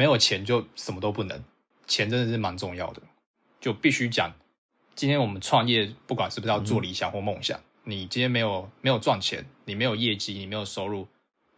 [0.00, 1.44] 没有钱就什么都不能，
[1.86, 3.02] 钱真的是蛮重要的，
[3.60, 4.32] 就必须讲。
[4.94, 11.06] 今天我们创业，不管是不是要做理想或梦想，你今天没有没有赚钱，你没有业绩，你没有收入，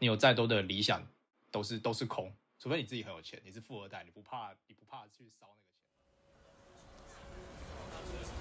[0.01, 1.07] 你有再多的理想，
[1.53, 2.33] 都是都是空。
[2.59, 5.47] 除非你自己很有钱，你是富二代，你不怕你不怕去烧
[7.93, 8.35] 那个钱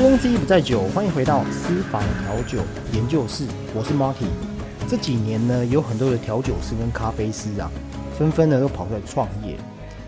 [0.00, 2.62] 醉翁之意不在酒，欢迎回到私房调酒
[2.94, 4.24] 研究室，我是 Marty。
[4.88, 7.70] 这几年呢，有很多的调酒师跟咖啡师啊，
[8.16, 9.58] 纷纷呢都跑出来创业。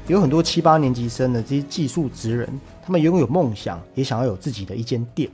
[0.06, 2.48] 有很多七八年级生的这些技术职人，
[2.83, 5.30] 他们拥有梦想，也想要有自己的一间店。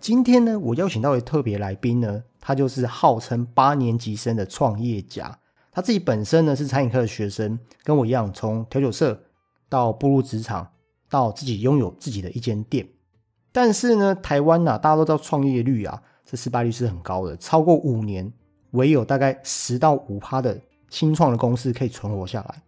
[0.00, 5.38] 今天呢，我邀请到的特别来宾呢，他就是号称八年级生的创业家。
[5.70, 9.22] 他自己本身呢是餐饮科的学生，跟我一样，从调酒社
[9.68, 10.72] 到步入职场，
[11.08, 12.84] 到自己拥有自己的一间店。
[13.56, 18.30] 但是呢，台湾呐，大家都知道创业率啊，这失败率是很高的，超过五年，
[18.72, 22.62] 唯有大概十到五趴的新创的公司可以存活下来。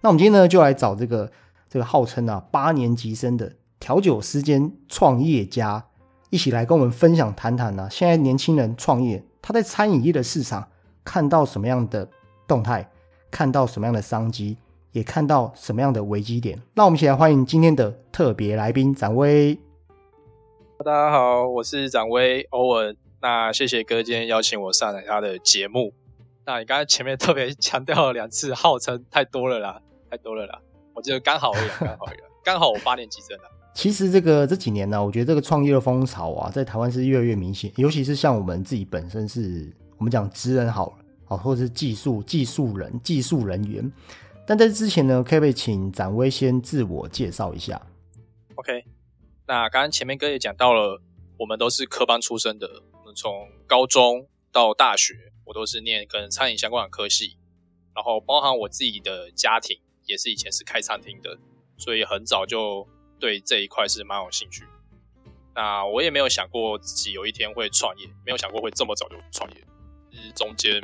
[0.00, 1.30] 那我们今天呢，就来找这个
[1.68, 5.84] 这个号称啊八年级生的调酒师兼创业家，
[6.30, 7.86] 一起来跟我们分享谈谈呢。
[7.90, 10.66] 现在年轻人创业，他在餐饮业的市场
[11.04, 12.08] 看到什么样的
[12.48, 12.88] 动态，
[13.30, 14.56] 看到什么样的商机，
[14.92, 16.58] 也看到什么样的危机点。
[16.72, 19.58] 那我们一起来欢迎今天的特别来宾展威。
[20.84, 22.96] 大家好，我是展威欧文。
[23.20, 25.94] 那谢谢哥今天邀请我上来他的节目。
[26.44, 29.80] 那你刚才前面特别强调了两次，号称太多了啦。
[30.10, 30.60] 太多了啦，
[30.92, 33.44] 我觉得刚好而已，刚好而已，刚好我八年级生的。
[33.74, 40.94] 其实这个这几年呢，我觉得这个创业的风潮啊，在台湾是越来越明显，尤其是像我们自己本身是我们讲职人好了，
[41.26, 43.88] 好或者是技术技术人技术人员。
[44.44, 47.80] 但在之前呢，可不可以请展威先自我介绍一下
[48.56, 48.84] ？OK，
[49.52, 51.02] 那刚刚前面哥也讲到了，
[51.38, 57.36] 我们都是科班出身的，我们从高中到大学，我都是念跟餐饮相关的科系，
[57.94, 59.78] 然后包含我自己的家庭。
[60.06, 61.38] 也是以前是开餐厅的，
[61.76, 62.88] 所以很早就
[63.20, 64.64] 对这一块是蛮有兴趣。
[65.54, 69.56] 那我也没有想过自己有一天会创业，没有想过会这么早就创业。
[70.12, 70.82] 是中间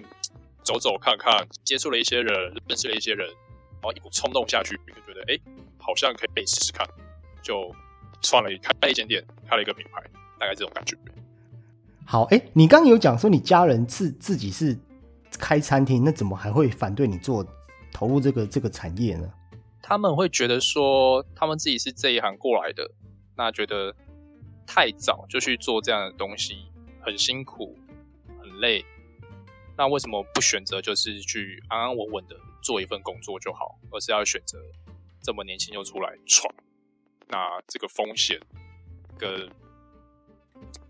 [0.63, 5.41] 走走看看，接触了一些人，认识了一些人，然后一股冲动下去，就觉得哎，
[5.79, 6.87] 好像可以试试看，
[7.43, 7.75] 就
[8.23, 10.03] 创了一开了一间店，开了一个品牌，
[10.39, 10.97] 大概这种感觉。
[12.05, 14.79] 好，哎，你刚刚有讲说你家人自自己是
[15.33, 17.47] 开餐厅，那怎么还会反对你做？
[17.91, 19.29] 投入这个这个产业呢？
[19.83, 22.89] 他们会觉得说，他们自己是这一行过来的，
[23.35, 23.95] 那觉得
[24.67, 26.67] 太早就去做这样的东西，
[27.01, 27.75] 很辛苦，
[28.41, 28.85] 很累。
[29.77, 34.59] 那为什么不选择就是去安安稳稳的做一份工作就好，而是要选择
[35.23, 36.55] 这么年轻就出来闯？
[37.29, 38.39] 那这个风险
[39.17, 39.31] 跟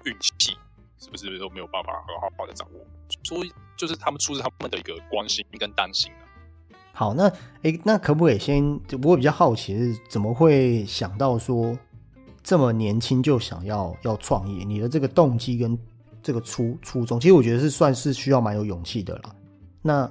[0.04, 0.56] 运气
[0.98, 2.86] 是不是都没有办法很好好的掌握？
[3.24, 6.22] 所以就是他们出自他们的一个关心跟担心啊。
[6.92, 7.32] 好，那
[7.62, 8.80] 诶，那可不可以先？
[9.02, 11.76] 我比较好奇是怎么会想到说
[12.42, 14.64] 这么年轻就想要要创业？
[14.64, 15.78] 你的这个动机跟
[16.22, 19.34] 这个初初衷，其实我觉得是算是需要蛮有勇气的啦。
[19.80, 20.10] 那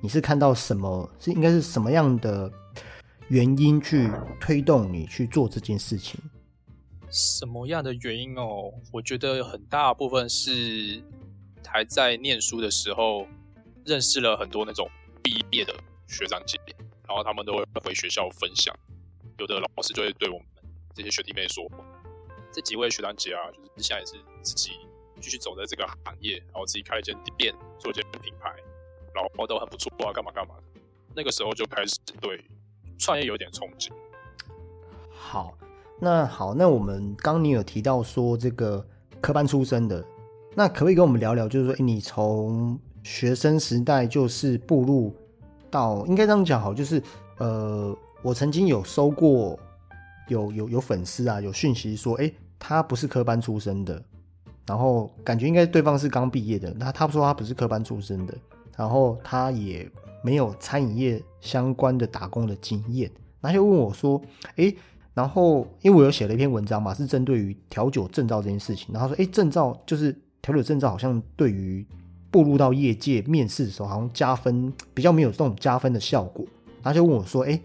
[0.00, 1.10] 你是看到什么？
[1.18, 2.50] 是应该是什么样的
[3.28, 6.20] 原因去推动你去做这件事情？
[7.10, 8.72] 什么样的原因哦？
[8.92, 11.02] 我觉得很大部分是
[11.66, 13.26] 还在念书的时候
[13.84, 14.88] 认识了很多那种
[15.22, 15.74] 毕业的。
[16.10, 16.58] 学长姐，
[17.06, 18.74] 然后他们都会回学校分享，
[19.38, 20.46] 有的老师就会对我们
[20.94, 21.70] 这些学弟妹说
[22.50, 24.70] ：“这几位学长姐啊，就是现在也是自己
[25.20, 28.48] 继续走在这个行业，然后自己开一间店，做一间品牌，
[29.14, 30.80] 然后都很不错啊，干嘛干嘛的。”
[31.14, 32.42] 那个时候就开始对
[32.98, 33.90] 创业有点憧憬。
[35.10, 35.56] 好，
[36.00, 38.84] 那好，那我们刚你有提到说这个
[39.20, 40.04] 科班出身的，
[40.54, 41.48] 那可不可以跟我们聊聊？
[41.48, 45.14] 就是说，你从学生时代就是步入。
[45.70, 47.02] 到应该这样讲好，就是
[47.36, 49.54] 呃，我曾经有收过
[50.28, 54.02] 有有有粉丝啊，有讯息说，哎，他不是科班出身的，
[54.66, 58.34] 然后感觉应该对方是刚毕业的，那他说他不是科班出身的，
[58.78, 59.90] 然后他也
[60.22, 63.10] 没有餐饮业相关的打工的经验，
[63.42, 64.22] 他就问我说，
[64.54, 64.72] 哎，
[65.14, 71.84] 然后因为我有写了一篇文章嘛，是针对于调酒证照这件事情，然后他说，哎，证照就是调酒证照，好像对于
[72.30, 76.46] 步入到业界面试的时候，好像加分比较没有这种加分的效果。
[76.80, 77.60] 他就问我说：“哎，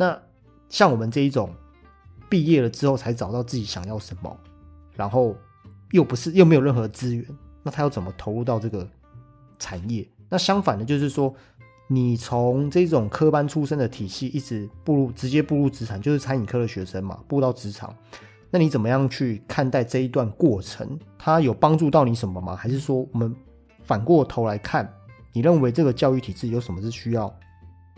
[0.00, 0.20] 那
[0.68, 1.48] 像我们这一种
[2.28, 4.36] 毕业了之后才找到自己想要什么，
[4.96, 5.36] 然后
[5.92, 7.24] 又不是又没有任何资源，
[7.62, 8.86] 那他要怎么投入到这个
[9.58, 10.06] 产业？
[10.28, 11.34] 那相反的，就是说
[11.88, 17.96] 你从这种科班出身的体系一直步入直接步入职场，就是餐饮科的学生嘛，步到职场，
[18.50, 20.98] 那你怎么样去看待这一段过程？
[21.18, 22.56] 它有帮助到你什么吗？
[22.56, 23.34] 还是说我们
[23.82, 24.92] 反过头来看，
[25.32, 27.32] 你认为这个教育体制有什么是需要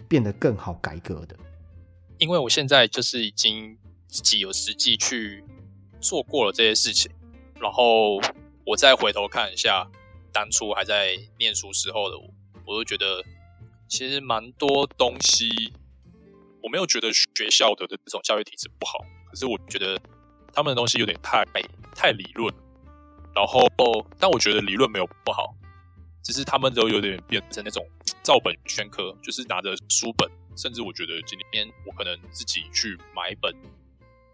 [0.06, 1.34] 变得更好改革的？
[2.18, 3.76] 因为我现在就是已经
[4.06, 5.44] 自己有实际去
[6.00, 7.10] 做过了这些事情，
[7.60, 8.20] 然后
[8.66, 9.88] 我再回头看一下
[10.38, 12.32] 当初还在念书时候的我，
[12.64, 13.24] 我就觉得
[13.88, 15.72] 其实蛮多东西
[16.62, 20.00] 我没有觉得学校的这种教育体制不好，可是我觉得
[20.52, 21.44] 他们的东西有点太
[21.92, 22.54] 太理论，
[23.34, 23.66] 然后
[24.16, 25.52] 但我觉得理论没有不好，
[26.22, 27.84] 只是他们都有点变成那种
[28.22, 30.30] 照本宣科，就是拿着书本。
[30.56, 33.52] 甚至我觉得今天我可能自己去买一本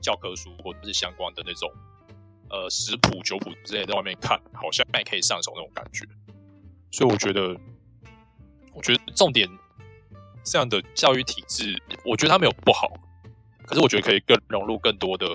[0.03, 1.71] 教科书或者是相关的那种
[2.55, 6.07] 呃食谱酒谱之类，在外面看，好像也可以上手那种感觉。
[6.93, 7.59] 所以我觉得，
[8.73, 9.49] 我觉得重点
[10.45, 12.93] 这样的教育体制，我觉得它没有不好，
[13.67, 15.27] 可是我觉得可以更融入更多的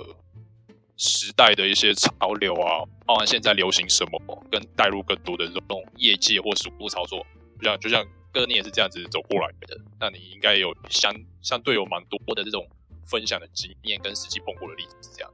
[0.95, 7.25] 时代的一些潮流啊，包含现在流行什么，跟带入更多的这种业界或实物操作，
[7.59, 8.05] 就像就像。
[8.31, 11.11] 哥，你也是这样子走过来的，那你应该有相
[11.41, 12.63] 相对有蛮多的这种
[13.03, 15.31] 分享的经验跟实际碰过的例子，是这样。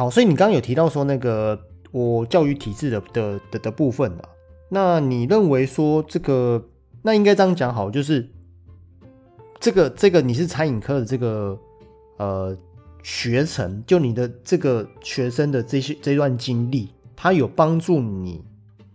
[0.00, 1.60] 好，所以你刚刚有提到说那个
[1.90, 4.22] 我教育体制的的的的部分嘛，
[4.70, 6.64] 那你认为说这个
[7.02, 8.26] 那应该这样讲好，就是
[9.58, 11.58] 这个这个你是餐饮科的这个
[12.16, 12.56] 呃
[13.02, 18.42] 学程，就你的这个学生的这些这段经历，它有帮助你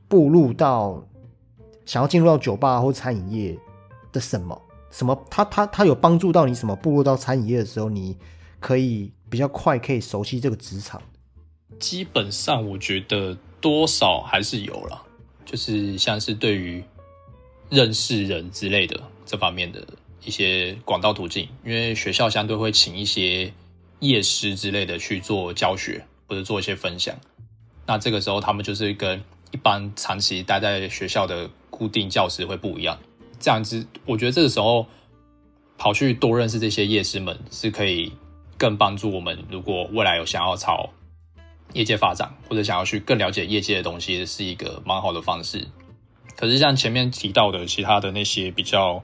[0.08, 1.08] 步入到。
[1.86, 3.60] 想要进入到酒吧或餐饮业
[4.12, 4.60] 的什么
[4.90, 6.76] 什么，他他他有帮助到你什么？
[6.76, 8.18] 步入到餐饮业的时候，你
[8.60, 11.02] 可以比较快可以熟悉这个职场。
[11.80, 15.02] 基本上，我觉得多少还是有了，
[15.46, 16.84] 就是像是对于
[17.70, 19.86] 认识人之类的这方面的
[20.24, 23.52] 一些管道途径，因为学校相对会请一些
[24.00, 27.16] 夜师之类的去做教学或者做一些分享，
[27.86, 31.50] 那这个时候他们就是跟一般长期待在学校的。
[31.78, 32.98] 固定教师会不一样，
[33.38, 34.88] 这样子，我觉得这个时候
[35.78, 38.14] 跑去多认识这些夜师们，是可以
[38.58, 39.38] 更帮助我们。
[39.50, 40.90] 如果未来有想要朝
[41.74, 45.68] 业界发展，或者想要去更了解业界的东西，是一个蛮好的方式。
[46.36, 49.04] 可是像前面提到的其他的那些比较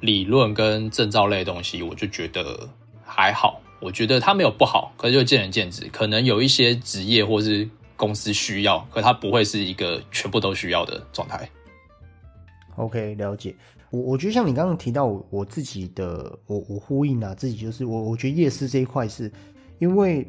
[0.00, 2.68] 理论跟证照类的东西，我就觉得
[3.04, 3.60] 还好。
[3.78, 5.86] 我觉得它没有不好，可是就见仁见智。
[5.92, 11.48] 可能有一些职业或是公司需要，可它不会是一个全部都需要的状态。
[12.76, 13.54] OK，了解。
[13.90, 19.30] 我我觉得像你刚刚提到我自己的，我我呼应啊，自己就是我我觉得夜市这一块是，
[19.78, 20.26] 因为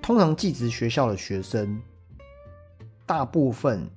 [0.00, 1.80] 通常寄职学校的学生，
[3.04, 3.88] 大部分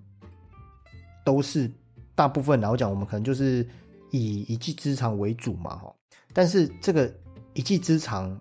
[1.24, 1.70] 都是
[2.16, 3.66] 大部分来讲，我们可能就是
[4.10, 5.94] 以一技之长为主嘛，哈。
[6.34, 7.12] 但是这个
[7.54, 8.40] 一技之长，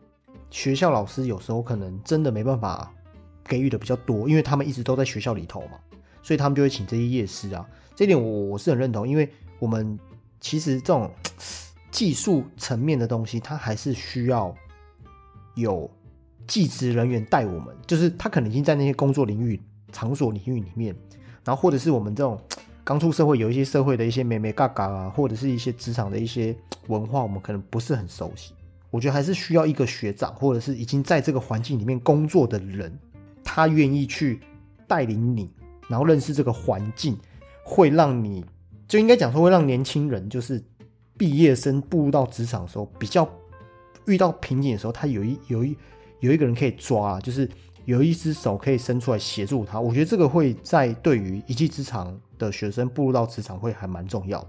[0.51, 2.91] 学校老师有时候可能真的没办法
[3.45, 5.79] 给予的比较多，因为他们一直都在学校里头嘛，
[6.23, 7.69] 所以他们就会请这些夜师啊。
[7.95, 9.29] 这点我我是很认同，因为
[9.59, 9.99] 我们
[10.41, 11.11] 其实这种
[11.91, 14.55] 技术层面的东西，它还是需要
[15.55, 15.91] 有
[16.47, 19.61] 技职人员带我们，就是他可能已经在那些工作领域、
[19.93, 20.95] 场所领域里面，
[21.45, 22.41] 然后或者是我们这种
[22.85, 26.57] 刚出社会，有一些社会的一些美美嘎嘎啊，或者是一些职场的一些
[26.87, 28.53] 文化，我们可能不是很熟悉。
[28.91, 32.97] 我觉得还是需要一个学长，或者是已经在这个环境里面工作的人，
[33.43, 34.41] 他愿意去
[34.87, 35.51] 带领你，
[35.89, 37.19] 然后认识这个环境。
[37.71, 38.43] 会让你
[38.89, 40.61] 就应该讲说，会让年轻人就是
[41.19, 43.29] 毕业生步入到职场的时候，比较
[44.07, 45.77] 遇到瓶颈的时候，他有一有一
[46.21, 47.47] 有一个人可以抓，就是
[47.85, 49.79] 有一只手可以伸出来协助他。
[49.79, 54.43] 我觉得这个会在对于一技之长的学生步入到职场会还蛮重要。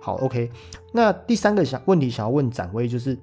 [0.00, 0.50] 好，OK，
[0.92, 3.16] 那第三个想问题想要问展威，就是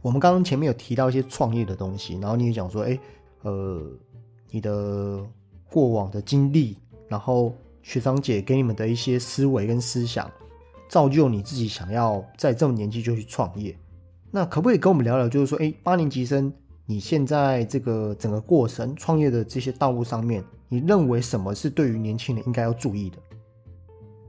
[0.00, 2.98] 我们刚刚前面有提到一些创业的东西，然后你也讲说，哎，
[3.42, 3.82] 呃，
[4.50, 5.22] 你的
[5.68, 7.54] 过往的经历，然后。
[7.82, 10.30] 学长姐给你们的一些思维跟思想，
[10.88, 13.76] 造就你自己想要在这么年纪就去创业。
[14.30, 15.28] 那可不可以跟我们聊聊？
[15.28, 16.52] 就是说，哎，八年级生，
[16.86, 23.18] 你现在这个整个过程创业的这些道路上面，你认为什么是对于年轻人应该要注意的？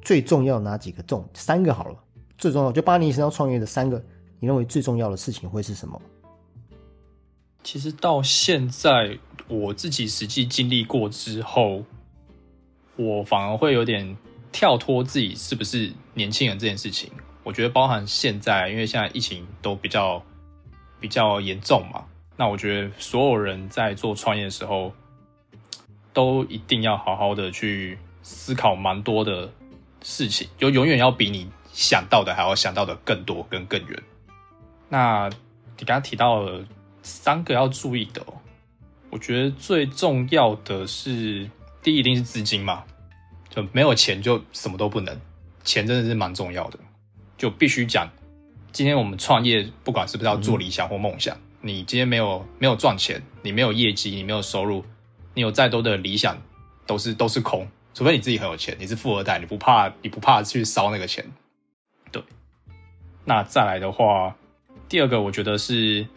[0.02, 1.26] 最重要哪几个重？
[1.34, 1.98] 三个好了，
[2.38, 4.04] 最重要就八年级生要创业的三个，
[4.40, 6.02] 你认为最重要的事情会是什么？
[7.64, 9.18] 其实到现在
[9.48, 11.84] 我自己实际经历过之后。
[12.96, 14.16] 我反而会有点
[14.52, 17.12] 跳脱自己是不是年轻人这件事情。
[17.44, 20.24] 我觉得包含现在，因为现在疫情都比较
[21.00, 22.06] 比较严重嘛，
[22.38, 24.94] 那我觉得所有人在做创业的时候，
[26.14, 29.52] 都一定要好好的去思考蛮多的
[30.02, 34.04] 事情，就永远要比你想到的还要想到的更多跟更远。
[34.88, 35.28] 那
[35.78, 36.64] 你刚刚提到了
[37.02, 38.24] 三个要注意的，
[39.10, 41.50] 我觉得最重要的是，
[41.84, 42.84] 第一一定是资金嘛，
[43.50, 45.20] 就没有钱就什么都不能，
[45.63, 46.80] 钱真的是蛮重要的，
[47.38, 48.10] 就必须讲。
[48.72, 54.84] 今天我们创业，不管是不是要做理想或梦想，你今天没有没有赚钱，你没有业绩，你没有收入，
[55.36, 56.42] 你有再多的理想，
[56.88, 57.68] 都是都是空。
[57.94, 61.24] 除非你自己很有钱，你是富二代，你不怕你不怕去烧那个钱。
[62.12, 62.24] 对，
[63.25, 64.36] 那再来的话，
[64.90, 66.08] 第二个我觉得是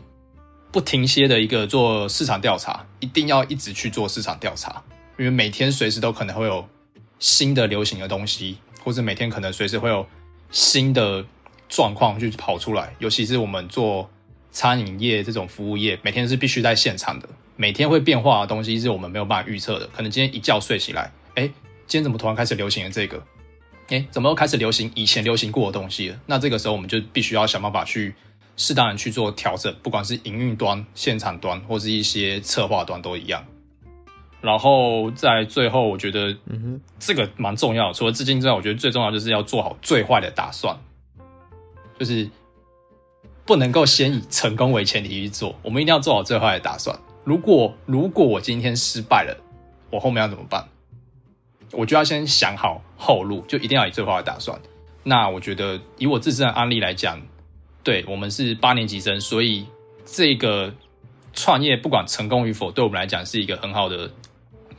[0.73, 4.83] 不停歇的一个做市场调查，一定要一直去做市场调查，
[5.19, 6.69] 因为每天随时都可能会有
[7.19, 10.07] 新的流行的东西，或者每天可能随时会有
[10.51, 11.25] 新的。
[11.69, 14.09] 状况去跑出来，尤其是我们做
[14.53, 19.89] 餐饮业这种服务业，每天是必须在现场的，每天会变化的东西是我们没有办法预测的。
[19.89, 21.43] 可能今天一觉睡起来，哎，
[21.89, 23.21] 今天怎么突然开始流行了这个？
[23.89, 26.21] 哎，怎么又开始流行以前流行过的东西了？
[26.27, 28.15] 那这个时候我们就必须要想办法去
[28.57, 33.45] 适当的去做调整，不管是营运端、现场端，或是一些策划端都一样。
[34.41, 37.93] 然后在最后，我觉得，嗯哼，这个蛮重要。
[37.93, 40.77] 除了资金之外，我觉得最重要就是要做好最坏的打算。
[41.99, 42.29] 就是
[43.47, 46.99] 不能够先以成功为前提去做，我们一定要做好最坏的打算。
[47.25, 49.37] 如果如果我今天失败了，
[49.91, 50.69] 我后面要怎么办？
[51.73, 54.61] 我就要先想好后路，就一定要以最坏的打算。
[55.03, 57.23] 那我觉得以我自身的案例来讲，
[57.83, 59.67] 对我们是八年级生，所以
[60.05, 60.75] 这个
[61.33, 64.11] 创业不管成功与否，对我们来讲是一个很好的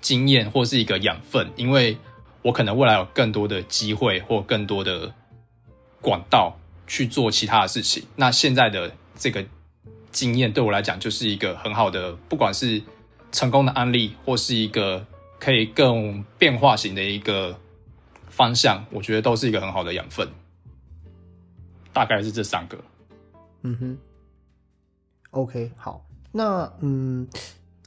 [0.02, 1.98] 经验或是一个养分，因为
[2.42, 5.14] 我可能未来有更多的机会或更多的
[6.02, 6.58] 管道。
[6.90, 8.06] 去做其他的事情。
[8.16, 9.46] 那现在的这个
[10.10, 12.82] 经验对我来讲，就是一个很好的，不管是
[13.30, 15.06] 成功的案例，或是一个
[15.38, 17.60] 可以更变化型的一个
[18.30, 20.30] 方向，我觉得都是一个很好的养分。
[21.92, 22.78] 大概是这三个。
[23.64, 23.98] 嗯哼。
[25.32, 26.06] OK，好。
[26.32, 27.28] 那嗯，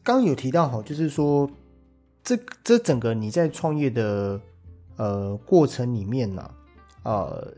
[0.02, 1.50] 刚刚有提到哈，就是说
[2.36, 4.40] 这这整个你在创业的
[4.96, 6.50] 呃过程里面呢，
[7.02, 7.52] 呃。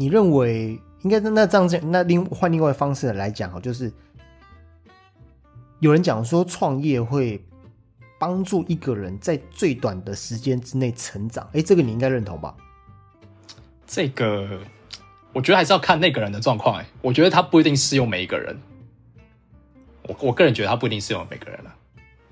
[0.00, 3.92] 你认为应该那这样子，那另换另外方式来讲哈，就是
[5.80, 7.44] 有人讲说创业会
[8.16, 12.54] 帮助一个人在最短的时间之内成长，哎，这个你应该认同吧？
[13.88, 14.60] 这个
[15.32, 18.56] 我觉得还是要看那个人的状况，哎，我觉得他不一定适用每一个人。
[20.04, 21.74] 我我个人觉得他不一定适用每个人了，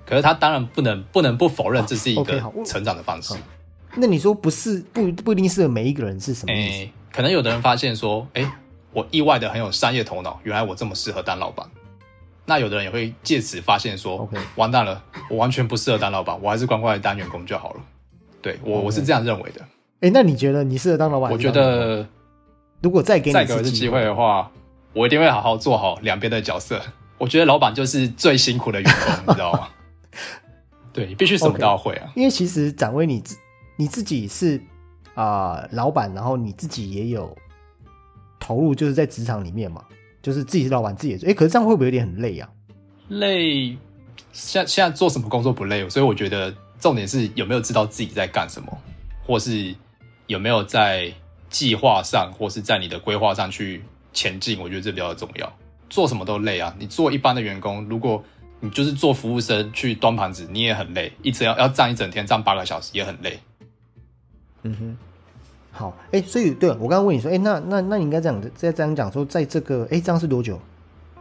[0.06, 3.34] 可是他当然不能不能不否认这是一个成长的方式。
[3.96, 6.88] 那你说不是不不一定适合每一个人是什么意思？
[7.12, 8.50] 可能有的人发现说，哎，
[8.92, 11.66] 我意外的很有商业头脑，原来我这么适合当老板。
[12.44, 17.80] 那有的人也会借此发现说，OK，完蛋了，我完全不适合当老板，我还是乖乖当员工就好了。
[18.40, 19.60] 对我我是这样认为的。
[20.00, 21.32] 哎，那你觉得你适合当老板？
[21.32, 22.06] 我觉得，
[22.82, 24.48] 如果再给再给一次机会的话，
[24.92, 26.80] 我一定会好好做好两边的角色。
[27.18, 29.68] 我觉得老板就是最辛苦的员工，你知道吗？
[30.92, 32.10] 对，必须什么都要会啊。
[32.16, 33.36] 因为其实展威你自
[33.76, 34.60] 你自己是。
[35.16, 37.34] 啊，老板，然后你自己也有
[38.38, 39.82] 投入，就是在职场里面嘛，
[40.20, 42.46] 就是自己是老板，自己也做哎，可是这样会不会有点很累啊？
[43.08, 43.78] 累，
[44.30, 45.88] 现现在做什么工作不累？
[45.88, 48.78] 所以我觉得重点是有没有知道自己在干什么，
[49.26, 49.74] 或是
[50.26, 51.10] 有没有在
[51.48, 53.82] 计划上，或是在你的规划上去
[54.12, 54.60] 前进。
[54.60, 55.50] 我觉得这比较重要。
[55.88, 56.76] 做什么都累啊！
[56.78, 58.22] 你做一般的员工，如果
[58.60, 63.38] 你就是做服务生去端盘子，你也很累，一直要要站一整天，站八个小时也很累。
[64.62, 64.96] 嗯哼，
[65.70, 70.60] 好，哎，所以对我刚刚问你说，哎，那那那你应该这样再这样讲说，在这个，哎，这样是多久？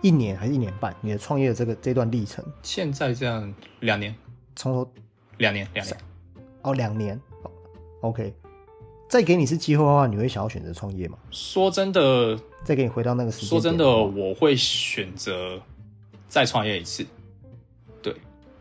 [0.01, 0.95] 一年还是一年半？
[1.01, 2.43] 你的创业的这个这段历程？
[2.63, 4.15] 现在这样两年，
[4.55, 4.91] 从头
[5.37, 5.97] 两年两年，
[6.61, 7.19] 哦，两年
[8.01, 8.33] ，OK。
[9.07, 11.17] 再给你是机会的话，你会想要选择创业吗？
[11.29, 15.61] 说真的，再给你回到那个时间，说真的，我会选择
[16.27, 17.05] 再创业一次。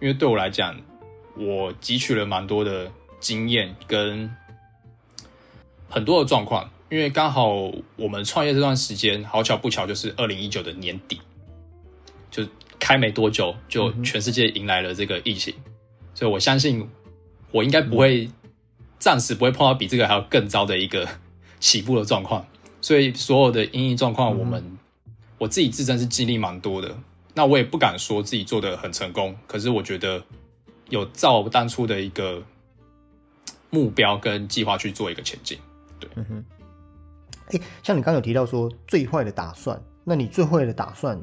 [0.05, 0.79] 对，因为对我来讲，
[1.35, 4.31] 我汲取了蛮多的经验跟。
[5.89, 11.21] 很多的状况，因为刚好我们创业这段时间，好巧不巧就是二零一九的年底，
[12.33, 12.45] 就
[12.81, 15.55] 开没多久，就全世界迎来了这个疫情，
[16.13, 16.89] 所以我相信
[17.53, 18.29] 我应该不会
[18.99, 21.09] 暂时不会碰到比这个还要更糟的一个
[21.61, 22.45] 起步的状况，
[22.81, 24.77] 所以所有的阴影状况，我们
[25.39, 26.99] 我自己自身是经历蛮多的，
[27.35, 30.23] 那我也不敢说自己做的很成功，可是我觉得
[30.89, 32.41] 有照当初的一个
[33.71, 35.59] 目标跟计划去做一个前进。
[35.99, 36.45] 对嗯哼，
[37.49, 41.21] 哎，像你刚有提到说最坏的打算，那你最坏的打算，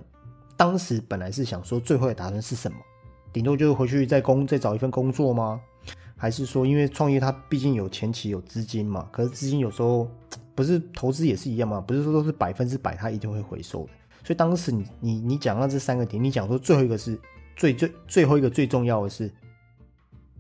[0.58, 2.78] 当时本来是想说最坏的打算是什么？
[3.32, 5.62] 顶多就是回去再工再找一份工作吗？
[6.18, 9.08] 还是说因为创业它毕竟有前期有资金嘛？
[9.12, 10.10] 可是资金有时候
[10.54, 11.80] 不是投资也是一样嘛？
[11.80, 13.92] 不是说都是百分之百它一定会回收的。
[14.24, 17.20] 所以当时你你你讲到这三个点，你讲说最后一个是
[17.56, 19.32] 最最最后一个最重要的是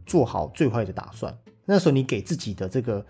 [0.06, 1.36] 做好最坏的打算。
[1.66, 3.06] 那时候你给自己的这个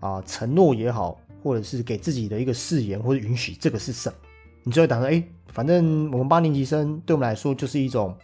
[0.00, 4.16] 啊承诺也好，或者是给自己的一个誓言或者允许，这个是什么？
[4.62, 8.16] 你就会打算哎，反正我们八年级生对我们来说就是一种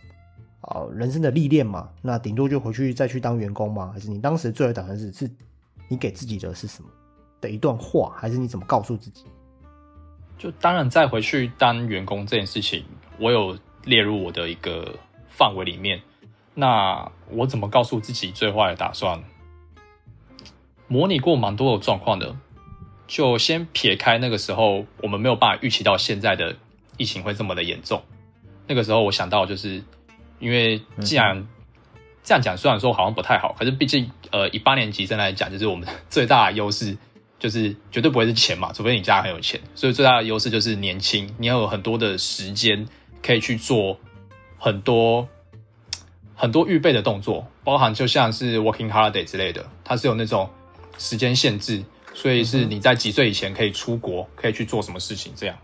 [0.60, 3.90] 啊人生的历练嘛，那顶多就回去再去当员工嘛？
[3.92, 5.30] 还是你当时最后打算是是
[5.88, 6.88] 你给自己的是什么
[7.40, 9.24] 的一段话，还是你怎么告诉自己？
[10.40, 12.82] 就当然再回去当员工这件事情，
[13.18, 16.00] 我有列入我的一个范围里面。
[16.54, 19.22] 那我怎么告诉自己最坏的打算？
[20.88, 22.34] 模拟过蛮多的状况的，
[23.06, 26.56] 就先撇开那个时候我们没有办法预期到现在的
[26.96, 28.02] 疫情会这么的严重。
[28.66, 29.84] 那个时候我想到，就是
[30.38, 31.46] 因为既然
[32.24, 36.96] 这样讲，虽然说好像不太好，可是毕竟呃以八年级生来讲，就是我们 最大的优势。
[37.40, 39.58] 就是绝对不会是钱嘛，除非你家很有钱。
[39.74, 42.86] 所以最大的优势就是年轻，你要有很多的时间
[43.22, 43.98] 可以去做
[44.58, 45.26] 很多
[46.36, 50.48] 很多预备的动作，包含就像是 working holiday 之类的，它是有那种
[50.98, 51.82] 时间限制，
[52.12, 55.56] 所以是你在几岁以前可以出国，可以去做什么事情这样。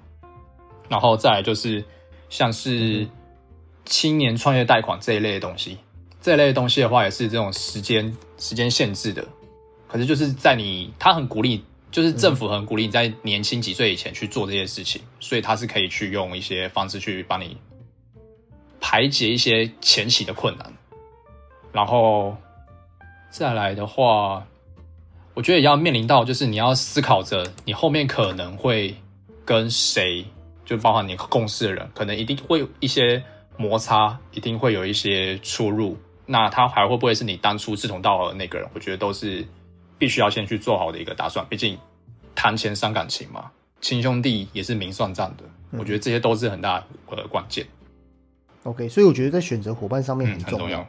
[0.88, 1.84] 然后再来就是
[2.30, 3.06] 像是
[3.84, 5.78] 青年创业贷款这一类的东西，
[6.22, 9.26] 这一类的东西的话也是这种时间时间限制的。
[9.88, 17.56] 可是就是在你，他很鼓励，就是政府很鼓励你在年轻几岁以前去做这些事情，所以他是可以去用一些方式去帮你
[18.80, 20.72] 排解一些前期的困难。
[21.72, 22.36] 然后
[23.30, 24.44] 再来的话，
[25.34, 28.94] 我觉得也要面临到，就是你要思考着你后面可能会
[29.44, 30.26] 跟谁，
[30.64, 33.22] 就包含你共事的人，可能一定会有一些
[33.56, 35.96] 摩擦，一定会有一些出入。
[36.26, 38.68] 那他还会不会是你当初志同道合的那个人？
[38.74, 39.46] 我觉得都是。
[39.98, 41.78] 必须要先去做好的一个打算，毕竟
[42.34, 43.50] 谈钱伤感情嘛，
[43.80, 45.44] 亲兄弟也是明算账的。
[45.78, 46.78] 我觉得这些都是很大
[47.10, 47.66] 的关键。
[48.62, 50.86] OK，所以我觉得在选择伙伴上面很重要。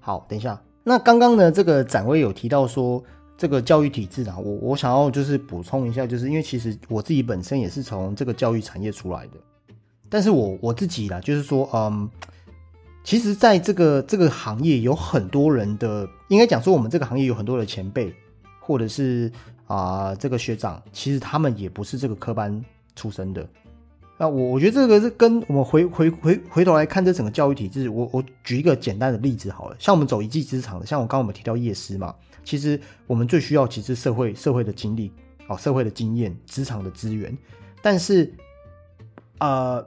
[0.00, 3.02] 好，等一下，那刚刚呢，这个展威有提到说
[3.36, 9.34] 这个教育体制啊，我我想要就是补充一下，就是因为其实我自己本身也是从这个教育产业出来的，
[10.08, 12.08] 但是我我自己啦，就是说，嗯，
[13.04, 18.14] 其实在这个这个行业有很多人的，应该讲说我们这个行业有很多的前辈。
[18.70, 19.28] 或者是
[19.66, 23.44] 啊，这个学长其实他们也不是这个科班出身的。
[24.16, 27.88] 那我我觉得这个是跟我们回回回回头来看这整个教育体制。
[27.88, 35.10] 我我举一个简单的例子好了，像我们走一技之长的，像我刚刚我们提到夜师嘛，其实我们最需要其实社会社会的经历，
[35.48, 37.36] 哦，社会的经验，职场的资源。
[37.82, 38.32] 但是
[39.38, 39.82] 啊，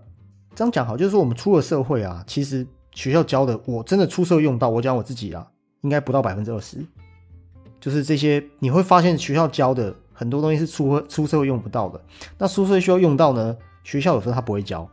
[0.53, 5.47] 这样讲好，就是说我们出了社会啊，其实学校教的，我真的出社会用到，我讲我自己啊，
[5.81, 6.83] 应该不到百分之二十。
[7.83, 11.99] 就是这些，你会发现学校教的很多东西是出出社会用不到的。
[12.37, 13.53] 那出社会需要用到呢？
[13.83, 14.89] 学校有时候他不会教。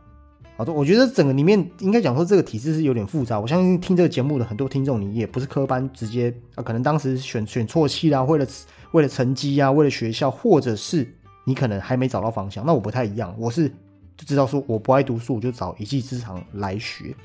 [0.57, 3.39] 好的，我觉得整个里面应该讲说这个体制是有点复杂。
[3.39, 8.45] 我相信听这个节目的很多听众，你也不是科班直接啊，可能当时选选错期啦，为了
[8.91, 11.09] 为了成绩啊，为了学校，或者是
[11.45, 12.65] 你可能还没找到方向。
[12.65, 13.69] 那我不太一样，我是
[14.17, 17.15] 就知道说我不爱读书，我就找一技之长来学。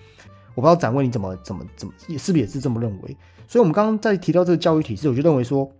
[0.57, 3.17] 我不知道展位你怎么怎么怎么，是不是也是这么认为？
[3.47, 5.71] 所以，我们刚刚在提到这个教育体制，我就认为说，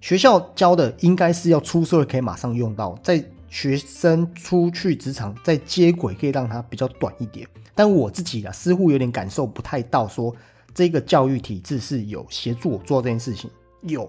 [0.00, 7.48] 学校教的应该是要出社会可以马上用到，在学生出去职场在接轨可以让它比较短一点。
[7.74, 10.32] 但我自己啊，似乎有点感受不太到，说
[10.74, 14.08] 这个教育体制是有协助我做这件事情，有，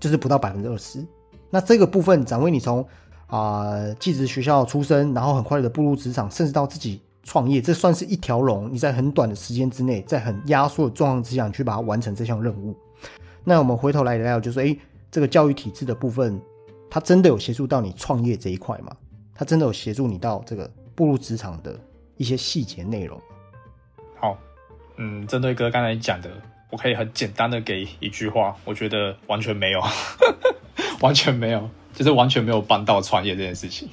[0.00, 1.06] 就是不到百分之二十。
[1.50, 2.84] 那这个部分，展位你从
[3.26, 7.02] 啊，技职学校出身，然后很快的步入职场，甚至到自己。
[7.26, 12.72] 创业这算是一条龙，你在很短的时间之内，在很压缩的状况之下你去把它完成这项任务。
[13.42, 14.78] 那我们回头来聊，就是诶，
[15.10, 16.40] 这个教育体制的部分，
[16.88, 18.96] 它真的有协助到你创业这一块吗？
[19.34, 21.76] 它真的有协助你到这个步入职场的
[22.16, 23.20] 一些细节内容？
[24.20, 24.38] 好，
[24.96, 26.30] 嗯，针对哥刚才讲的，
[26.70, 29.82] 我可以很简单的给一句话，我觉得完全没有，
[31.02, 33.88] 完全没有，就是完全没有帮到创业这件事情。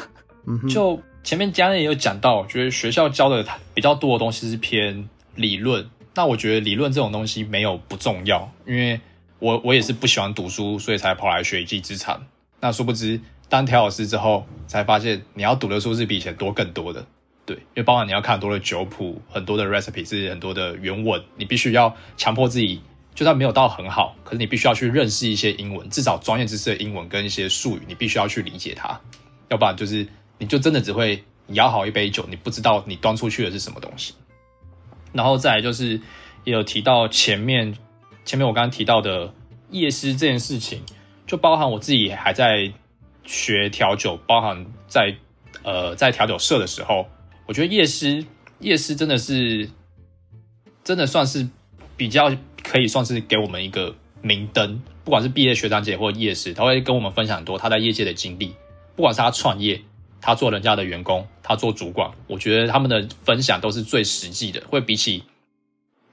[0.48, 0.98] 嗯，就。
[1.28, 5.86] 前面家人也有讲到，觉得学校教的比较多的东西是偏理论。
[6.14, 8.98] 那我觉得理论这种东西没有不重要，因为
[9.38, 12.26] 我我也是不喜欢读书，所以才跑来学一技之长。
[12.60, 17.04] 那殊不知当调老师之后，才发现你要读的书是比以前多更多的。
[17.44, 22.80] 对，因为包含你要看很多的酒谱，很多的 recipe 是很多的原文，你必须要强迫自己，
[23.14, 28.98] 就算没有到很好，可是你必须要去认识一些英文，至少专业知识的英文跟一些术语，你必须要去理解它，
[29.50, 30.08] 要不然就是。
[30.38, 34.14] 你就真的只会摇好一杯酒，你不知道你端出去的是什么东西。
[35.12, 36.00] 然后再来就是
[36.44, 37.76] 也有提到前面
[38.24, 39.32] 前面我刚刚提到的
[39.70, 40.82] 夜师这件事情，
[41.26, 42.72] 就包含我自己还在
[43.24, 45.14] 学调酒，包含在
[45.62, 47.06] 呃在调酒社的时候，
[47.46, 48.24] 我觉得夜师
[48.60, 49.68] 夜师真的是
[50.84, 51.48] 真的算是
[51.96, 52.30] 比较
[52.62, 58.54] 可以算是给我们一个明灯，不管是毕业学长姐或夜师，他会跟我们分享很多他在业界的经历，
[58.94, 59.80] 不管是他创业，
[60.20, 65.24] 他做人家的员工，他做主管，我觉得他们的分享都是最实际的，会比起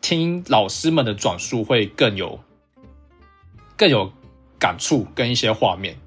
[0.01, 2.39] 听老师们的转述会更有
[3.75, 4.11] 更有
[4.59, 5.97] 感触跟一些画面，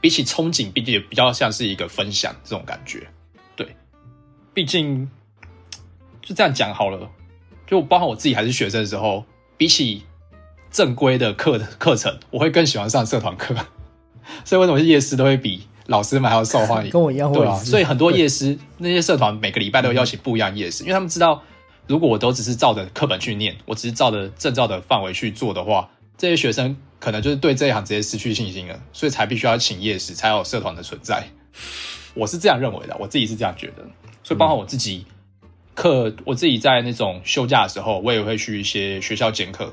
[0.00, 3.06] 比起憧憬，毕竟也比较像是一个分享这种感觉。
[3.54, 3.76] 对，
[4.54, 5.10] 毕竟
[6.22, 7.10] 就这样讲好了。
[7.66, 9.26] 就包括我自己还是学生的时候，
[9.58, 10.04] 比起
[10.70, 13.54] 正规的课课程，我会更喜欢上社团课。
[14.42, 16.90] 所以为什么夜市都会比老师们还要受欢迎？
[16.90, 17.54] 跟我一样，对啊。
[17.56, 21.42] 所以很多夜师那些社团每个礼拜都会邀请不一样的夜师，因为他们知道，
[21.86, 31.26] 如果我都只是照着课本去念，我只是照着证照的范围去做的话，这些学生可能就是对这一行直接失去信心了，所以才必须要请夜师，才有社团的存在。
[32.14, 33.82] 我是这样认为的，我自己是这样觉得。
[34.22, 35.06] 所以包括我自己
[35.74, 39.72] 课，我自己在那种休假的时候，我也会去一些学校兼课。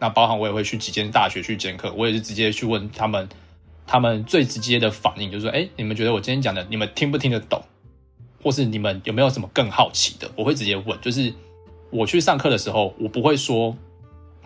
[0.00, 3.28] 那包含我也会去几间大学去兼课，我也是直接去问他们，
[3.88, 7.60] 他们最直接的反应就是说：“哎，你们觉得我今天讲的，你们听不听得懂？
[8.42, 11.00] 或是你们有没有什么更好奇的？”我会直接问。
[11.00, 11.32] 就是
[11.90, 13.74] 我去上课的时候，我不会说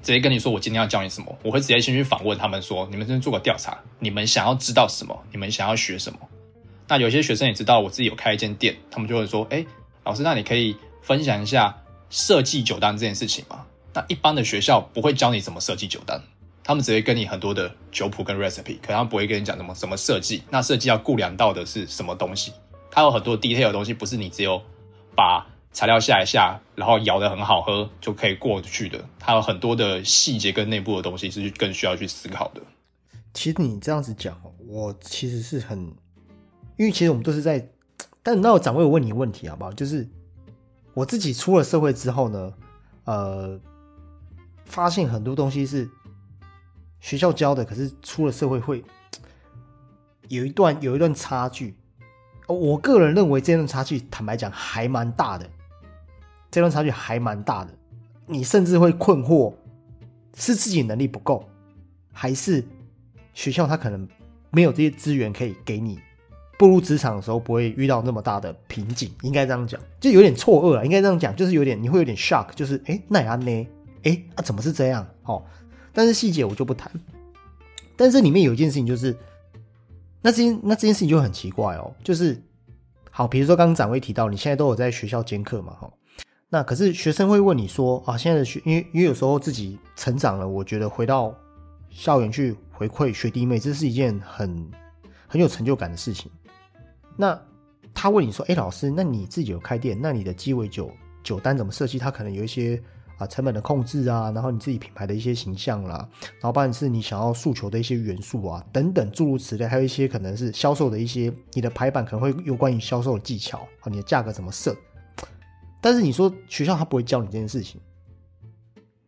[0.00, 5.20] 直接跟你说我今天要教你什么，我会直接先去访问他们说：“你们先做个调查，你们想要知道什么？
[5.33, 6.20] 你们想要学什么？”
[6.87, 9.66] 那有些学生也知道我自己有开一间店，他们就会说：“哎，
[10.05, 11.76] 老师，那你可以分享一下
[12.11, 16.22] 设计酒单这件事情吗？”那一般的学校不会教你怎么设计酒单，
[16.64, 20.42] 他们只会跟你很多的酒谱跟 recipe，可他们不会跟你讲什么什么设计。
[20.51, 22.53] 那设计要顾量到的是什么东西？
[22.90, 24.62] 它有很多 detail 的东西，不是你只有
[25.16, 29.03] 把材料下一下，然后摇的很好喝就可以过去的。
[29.18, 32.61] 它有很多的细节跟内部的东西是更需要去思考的。
[33.33, 35.79] 其实你这样子讲哦，我其实是很，
[36.77, 37.66] 因为其实我们都是在，
[38.22, 39.72] 但那我掌柜我问你一个问题好不好？
[39.72, 40.07] 就是
[40.92, 42.53] 我自己出了社会之后呢，
[43.05, 43.59] 呃，
[44.66, 45.88] 发现很多东西是
[47.02, 48.82] 学校教的，可是出了社会会
[50.28, 51.76] 有一段有一段差距。
[52.46, 55.48] 我个人认为这段差距，坦白讲还蛮大的，
[56.50, 57.70] 这段差距还蛮大的。
[58.26, 59.52] 你甚至会困惑，
[60.36, 61.48] 是自己能力不够，
[62.12, 62.64] 还是
[63.34, 64.06] 学校他可能
[64.50, 65.98] 没有这些资源可以给你，
[66.56, 73.68] 步入职场的时候不会遇到那么大的瓶颈，应该这样讲，就有点错愕了，应该这样讲，就是有点你会有点 shock，就是哎，那也安呢？
[74.04, 75.06] 哎啊，怎么是这样？
[75.24, 75.42] 哦，
[75.92, 76.90] 但是细节我就不谈。
[77.96, 79.16] 但是里面有一件事情就是，
[80.22, 82.40] 那这件那这件事情就很奇怪哦，就是
[83.11, 85.92] 好，比如说刚刚展威提到，你现在都有在学校兼课嘛，哈、
[86.48, 91.35] 那可是学生会问你说啊，现在的学，因为因为有时候自己成长了，我觉得回到
[91.90, 94.70] 校园去回馈学弟妹，这是一件很
[95.28, 96.31] 很有成就感的事情。
[97.16, 97.38] 那
[97.92, 100.90] 他问你说，哎，老师，那你自己有开店，那你的鸡尾酒
[101.22, 101.98] 酒单怎么设计？
[101.98, 102.83] 他可能有一些
[103.22, 114.76] 啊成本的控制啊，然后你自己品牌的一些形象啦，然后不然是你想要诉求的一些元素啊等等诸如此类，还有一些可能是销售的一些你的排版可能会有关于销售的技巧，啊，你的价格怎么设。
[115.80, 117.80] 但是你说学校他不会教你这件事情，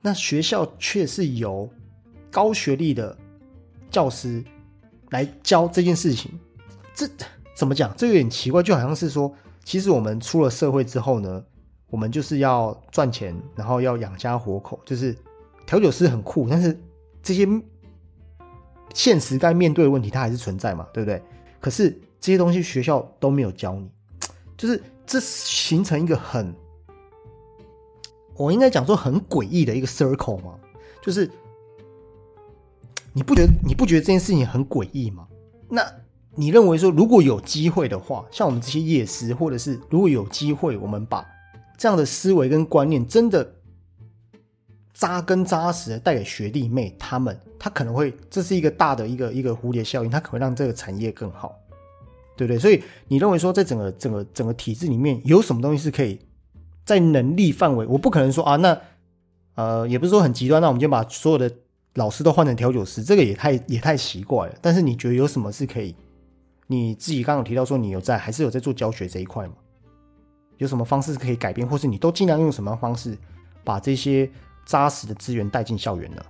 [0.00, 1.70] 那学校却是由
[2.30, 3.16] 高学历的
[3.90, 4.44] 教师
[5.10, 6.32] 来教这件事情，
[6.94, 7.08] 这
[7.54, 7.94] 怎么讲？
[7.96, 11.44] 这有点奇怪，就好像是说，其实我们出了社会之后呢，
[11.94, 15.16] 我们就是要赚钱，然后要养家活口，就是
[15.64, 16.76] 调酒师很酷，但是
[17.22, 17.46] 这些
[18.92, 21.22] 现实该面对的问题，它还是存在嘛，对不对？
[21.60, 23.88] 可是这些东西学校都没有教你，
[24.56, 26.52] 就是这形成一个很。
[28.34, 30.58] 我应该讲说很诡异的一个 circle 吗？
[31.00, 31.30] 就是
[33.12, 35.28] 你不觉得你不觉得这件事情很诡异吗？
[35.68, 35.80] 那
[36.34, 41.24] 你认为说如果有机会的话，像我们这些夜师，或者是如果有机会，我们把
[41.84, 43.56] 这样的思维跟观念真的
[44.94, 51.54] 扎根扎实的带给学弟妹他们，他可能会这是一个大的一个一个蝴蝶效应，它可能会让这个产业更好，
[52.38, 52.58] 对不对？
[52.58, 56.18] 所以你认为说在整个整个整个体制里面有什么东西是可以？
[56.86, 58.80] 在能力范围，我不可能说啊，那
[59.54, 61.52] 呃，也不是说很极端，那我们就把所有的
[61.96, 64.54] 老师都换成调酒师，这个也太也太奇怪了。
[64.62, 65.94] 但是你觉得有什么是可以？
[66.66, 69.52] 你自己刚刚提到说你有在，还是有在做教学这一块吗？
[70.64, 73.16] 有什么方式可以改变，或是你都尽量用什么方式
[73.62, 74.28] 把这些
[74.64, 76.24] 扎实的资源带进校园呢？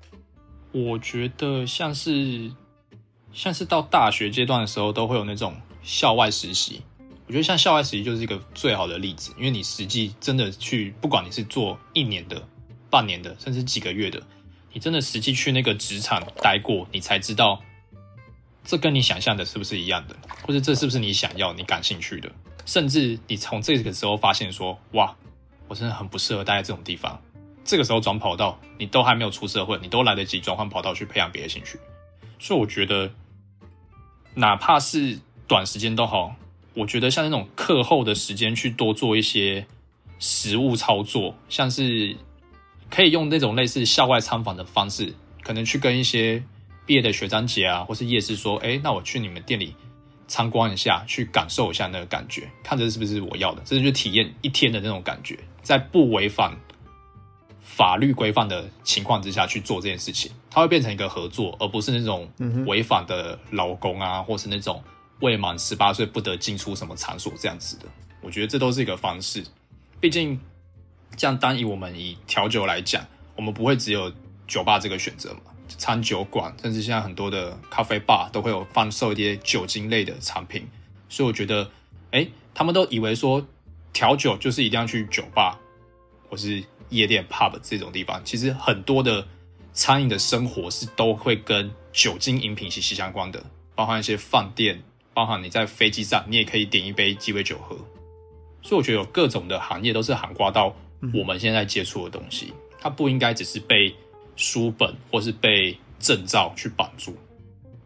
[0.72, 2.50] 我觉得像是
[3.32, 6.82] 像是到大学阶段的时候，都会有那种校外实习。
[7.26, 12.42] 我觉得像校外实习就是一个最好的例子，因为你实际真的去，不管你是做一年的、
[12.90, 14.20] 半年的，甚至几个月的，
[14.72, 17.62] 你真的实际去那个职场待过，你才知道
[18.64, 22.30] 这跟你想象的是不是一样的，或者这是不是你想要、你感兴趣的。
[22.64, 25.14] 甚至你从这个时候发现说，哇，
[25.68, 27.20] 我真的很不适合待在这种地方。
[27.64, 31.78] 这个时候转跑道，你都还没有出社会，你都来得及转换跑道去培养别的兴趣。
[32.38, 33.10] 所以我觉得，
[34.34, 36.34] 哪怕是短时间都好，
[36.74, 39.66] 我觉得像那种课后的时间去多做一些
[40.18, 42.16] 实物操作，像是
[42.90, 46.42] 可以用那种类似校外参访的方式，可能去跟一些
[46.84, 49.74] 毕业的学长姐啊，或是夜市说，哎，那我去你们店里。
[50.34, 56.56] 参观一下，去感受一下那个感觉，看这是不是我要的，这就体验一天的那种感觉，在不违反
[57.60, 62.28] 法律规范的情况之下去做这件事情，它会变成一个合作，而不是那种
[62.66, 64.82] 违反的劳工啊，或是那种
[65.20, 67.84] 未满十八岁不得进出什么场所这样子的。
[68.20, 69.44] 我觉得这都是一个方式，
[70.00, 70.40] 毕竟
[71.16, 74.12] 这样单以我们以调酒来讲，我们不会只有
[74.48, 75.53] 酒吧这个选择嘛。
[75.76, 80.66] 餐酒馆，甚至现在很多的咖啡吧都会有贩售一些酒精类的产品，
[81.08, 81.70] 所以我觉得，
[82.10, 83.46] 哎，他们都以为说
[83.92, 85.58] 调酒就是一定要去酒吧
[86.28, 89.26] 或是夜店 pub 这种地方，其实很多的
[89.72, 94.82] 餐饮的生活是都会跟酒精饮品息息相关的，包含一些饭店，
[95.12, 97.76] 包含你在飞机上你也可以点一杯鸡尾酒喝，
[98.62, 100.74] 所以我觉得有各种的行业都是涵盖到
[101.12, 103.94] 我们现在接触的东西，它不应该只是被。
[104.36, 107.16] 书本或是被证照去绑住，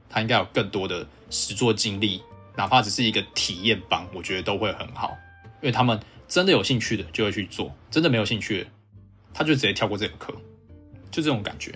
[0.08, 2.22] 他应该有更多的实作经历，
[2.56, 5.16] 哪怕只是一个体验班，我觉得都会很好。
[5.60, 8.66] 因为他们真的有兴趣的就会去做，真的没有兴趣的，
[9.34, 10.32] 他就直接跳过这个课，
[11.10, 11.74] 就这种感觉，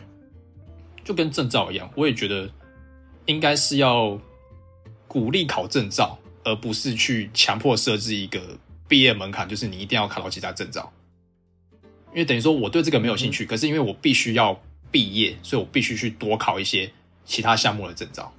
[1.05, 1.91] 就跟证照一样。
[1.97, 2.49] 我也觉得
[3.27, 4.19] 应该是要
[5.09, 8.41] 鼓励考证照，而不是去强迫设置一个
[8.89, 10.93] 毕业门槛，就是你一定要考到其他证照。
[12.13, 16.91] 因为等于说我对这个没有兴趣，可是因为我必须要毕业，所以我必须去多考一些
[17.25, 18.33] 其他项目的证照。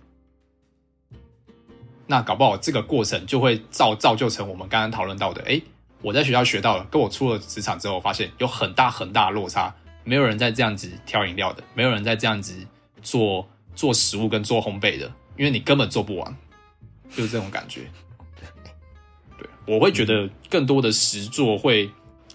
[2.06, 5.60] 那搞不好这个过程就会造造就成我们刚刚讨论到的，哎，
[6.02, 9.74] 我在学校学到了，跟我出了职场之后，发现有很大很大的落差。
[10.04, 12.54] 没有人在这样子挑饮料的，没有人在这样子
[13.02, 16.38] 做做食物跟做烘焙的，因为你根本做不完，
[17.10, 17.90] 就是这种感觉。
[19.40, 21.90] 对，我会觉得更多的实做会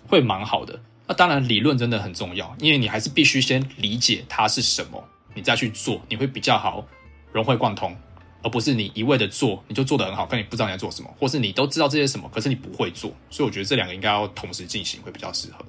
[0.08, 0.80] 会蛮好的。
[1.08, 5.02] 那当然，理论真的很重要，因为你还是必须先理解它是什么，
[5.34, 6.86] 你再去做，你会比较好
[7.32, 7.96] 融会贯通，
[8.42, 13.10] 而不是你一味的做，你就做得很好，但你不知道你在做什么，或是你都知道这些什么，可是你不会做。
[13.30, 15.64] 所以我觉得这两个应该要同时进行，会比较适合。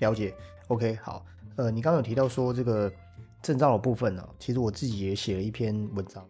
[0.00, 0.34] 了解
[0.66, 1.24] ，OK，好，
[1.56, 2.92] 呃，你刚刚有提到说这个
[3.40, 6.22] 证照的部分呢，其实我自己也写了一篇文章，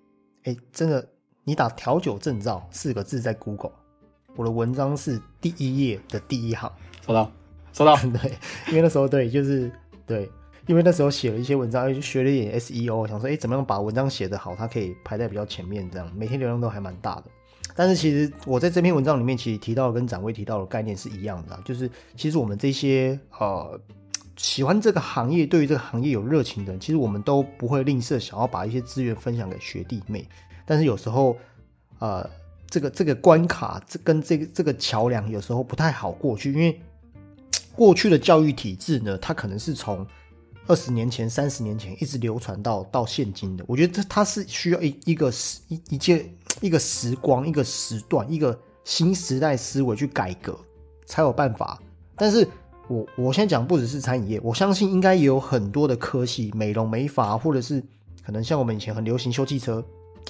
[0.45, 1.05] 哎，真的，
[1.43, 3.73] 你打调酒证照四个字在 Google。
[4.39, 6.73] 我的文章是第一页的第一行，
[7.05, 7.29] 收到，
[7.73, 7.97] 收到。
[8.23, 8.33] 对，
[8.69, 9.69] 因为那时候对，就是
[10.07, 10.31] 对，
[10.69, 17.25] 因为那时候写了一些文章，就学了一点 SEO，想说，哎，怎么样把文章写得好，它可以排在比较前面，这样每天流量都还蛮大的。
[17.75, 23.77] 但是其实我在这篇文章里面，其实提到跟展威提到的概念是一样的，就是其实我们这些呃
[24.37, 30.25] 喜欢这个行业，对于这个行业有热情的人，其实我们都不会吝啬想要把一些资源分享给学弟妹。
[30.65, 31.37] 但是有时候，
[31.99, 32.31] 呃。
[32.71, 36.81] 这个这个关卡，这跟这个这个桥梁有时候不太好过去，因为
[37.75, 40.07] 过去的教育体制呢，它可能是从
[40.67, 43.65] 二十年前、三十年前一直流传到到现今的。
[43.67, 46.29] 我觉得这它是需要一一个时一一件
[46.61, 50.59] 一个时光、一个时段、一个新时代思维去改革，
[51.07, 51.81] 才有办法。
[52.17, 52.47] 但是
[52.89, 57.83] 我我现在讲不只是餐饮业，我相信应该也有很多的科系，美容美发，或者是
[58.23, 59.83] 可能像我们以前很流行修汽车。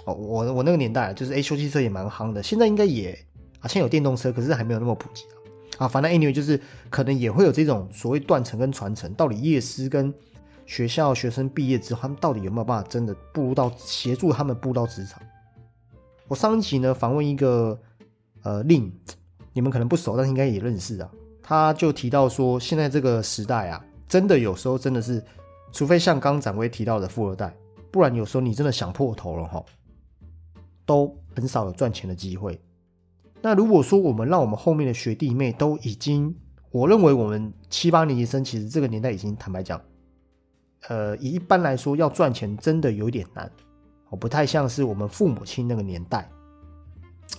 [0.04, 2.42] 哦，我我那个年代就是哎，修汽车也蛮夯的。
[2.42, 3.12] 现在应该也
[3.61, 5.24] 啊，现在有电动车，可是还没有那么普及
[5.78, 5.84] 啊。
[5.84, 9.12] 啊，反正 anyway 就是可能也会有这种所谓断层跟传承。
[9.14, 10.12] 到底业师跟
[10.66, 15.22] 学校学生毕业之后，他们到底有没有办法真的步入到协助他们步入到职场？
[16.26, 17.78] 我上一集呢访问一个
[18.42, 18.92] 呃令，
[19.52, 21.11] 你们可能不熟，但是应该也认识啊。
[21.42, 25.22] 他就提到说，现在这个时代啊，真的有时候真的是，
[25.72, 27.54] 除非像刚展威提到的富二代，
[27.90, 29.64] 不然有时候你真的想破头了哈。
[30.88, 32.59] 都很少有赚钱的机会。
[33.42, 36.35] 那如果说我们让我们后面的学弟妹都已经，
[36.70, 39.79] 我认为我们七八年级生其实这个年代已经坦白讲，
[40.88, 43.48] 呃，一般来说要赚钱真的有点难，
[44.09, 46.27] 我不太像是我们父母亲那个年代，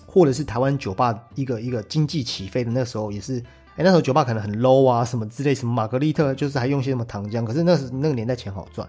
[0.06, 3.40] 或者是台湾酒吧一个一个经济起飞的那时候，也是，
[3.76, 8.88] 哎，那时候酒吧可能很 low 啊，什么之类，什么玛格丽特，就是还用些什么糖浆，可是那时那个年代钱好赚，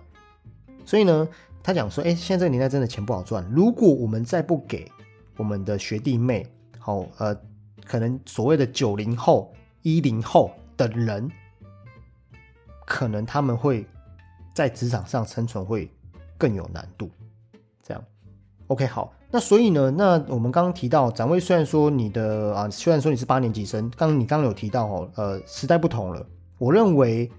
[0.85, 1.27] 所以呢。
[1.63, 3.47] 他讲说：“哎，现在这个年代真的钱不好赚。
[3.51, 4.91] 如果我们再不给
[5.37, 6.47] 我们的学弟妹，
[6.79, 7.37] 好，呃，
[7.85, 11.31] 可能所谓的九零后、一零后的人，
[12.87, 13.87] 可能他们会
[14.55, 15.91] 在职场上生存会
[16.39, 17.11] 更有难度。
[17.83, 18.05] 这样
[18.69, 19.13] ，OK，好。
[19.31, 26.27] 那所以呢，那我们刚刚提到展位，虽然说你的啊，虽然说你是八年级生，刚你刚刚有提到哦，呃，时代不同了。
[26.59, 27.31] 我认为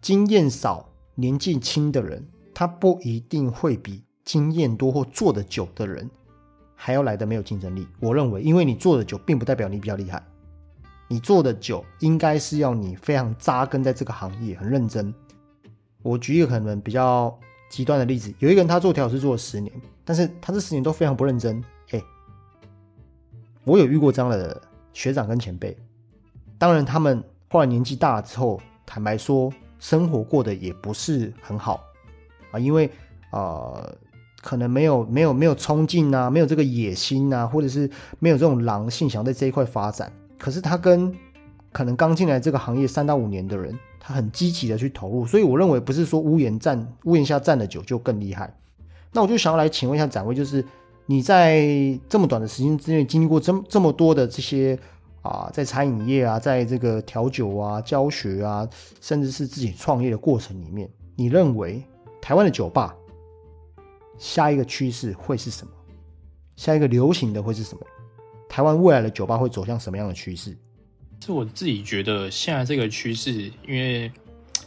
[0.00, 6.08] 经验少、年纪轻的人，他不一定会比经验多或做的久的人
[6.76, 7.86] 还要来的没有竞争力。
[8.00, 10.22] 我认为，因为你做的久，并不代表你比较厉害。
[11.08, 15.12] 你做的久，应该是要你非常扎根在这个行业，很认真。
[16.02, 17.36] 我举一个可能比较
[17.68, 19.72] 极端的例子，有一个人他做调酒师做了十年。
[20.06, 22.02] 但是他这十年都非常不认真，哎，
[23.64, 24.60] 我有遇过这样的
[24.92, 25.74] 学长跟前辈，
[26.58, 31.82] 当然他们后来年纪大了之后，坦白说，生活过得也不是很好
[32.54, 32.88] 啊，因为
[33.30, 33.84] 啊，
[34.40, 37.90] 可能没有没有没有冲劲啊，没有这个野心啊，或者是
[38.20, 40.12] 没有这种狼性，想在这一块发展。
[40.38, 41.12] 可是他跟
[41.72, 48.54] 可能刚进来这个行业三到五年的人，他很积极的去投入，所以我认为不是说屋檐站屋檐下站的久就更厉害。
[49.12, 50.64] 那我就想要来请问一下展位，就是
[51.06, 51.66] 你在
[52.08, 54.78] 这么短的时间之内经历过这么这么多的这些
[55.22, 58.68] 啊，在餐饮业啊，在这个调酒啊、教学啊，
[59.00, 61.82] 甚至是自己创业的过程里面，你认为
[62.24, 62.96] 台湾的酒吧
[64.16, 65.72] 下一个趋势会是什么？
[66.56, 67.86] 下一个流行的会是什么？
[68.48, 70.56] 台湾未来的酒吧会走向什么样的趋势？
[71.20, 74.10] 是我自己觉得现在这个趋势，因为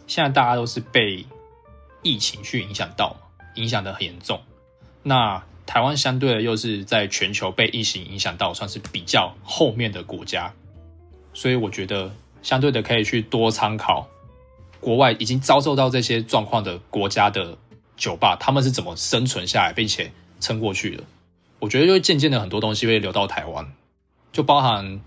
[0.06, 1.26] 现在大家都是被
[2.04, 3.22] 疫情去影响到嘛。
[3.56, 4.39] 影响的很严重，
[5.02, 10.54] 那台湾相对的又是在全球被疫情影响到，算是比较后面的国家，
[11.34, 12.12] 所以我觉得
[12.43, 14.08] 相对的可以去多参考
[14.79, 17.57] 国外已经遭受到这些状况的国家的
[17.95, 21.03] 酒吧，他们是怎么生存下来并且撑过去的。
[21.59, 23.73] 我觉得就会渐渐的很多东西会流到台湾，
[24.31, 25.01] 就包含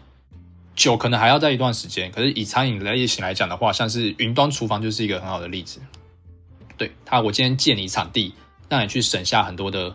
[0.75, 5.81] 酒可能还要在一段时间，可是以餐饮类型来讲的话，像是云端厨房就是一个很好的例子。
[6.77, 8.35] 对他，我今天借你场地，
[8.69, 9.95] 让你去省下很多的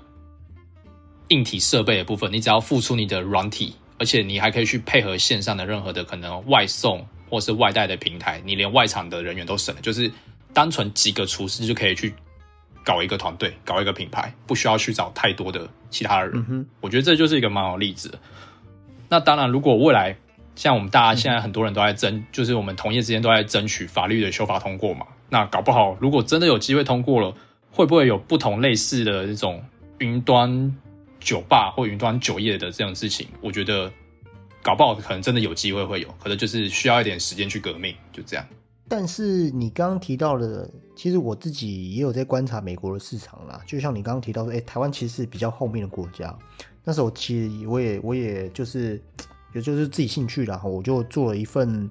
[1.29, 10.11] 硬体设备的部分，你只要付出你的软体，而且你还可以去配合线上的任何的可能外送或是外带的平台，你连外场的人员都省了，就是
[10.53, 12.13] 单纯几个厨师就可以去
[12.83, 16.67] 搞一个团队，搞一个品牌，不需要去找太多的其他的人。
[16.81, 18.19] 我觉得这就是一个蛮好例子。
[19.09, 20.15] 那当然，如果未来
[20.55, 25.05] 像我们大家现在很多人都在争，就是我们同业之间都在争取法律的修法通过嘛。
[25.29, 27.35] 那搞不好，如果真的有机会通过了，
[27.71, 29.63] 会不会有不同类似的这种
[29.97, 30.75] 云端
[31.19, 33.27] 酒吧或云端酒业的这种事情？
[33.41, 33.91] 我觉得
[34.65, 38.43] 搞不好可能真的有机会会有，可能就是需要一点时间去革命，就这样。
[38.87, 43.61] 但是你刚刚提到的，其实我自己也有在观察美国的市场啦。
[43.67, 46.35] 就像你刚刚提到说，哎，台湾其实是比较后面的国家。
[46.83, 48.99] 那时候其实我也我也就是
[49.53, 51.87] 也就是自己兴趣啦，我就做了一份，